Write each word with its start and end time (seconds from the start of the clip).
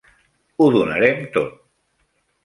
Ho 0.63 0.69
donarem 0.75 1.19
tot. 1.35 1.51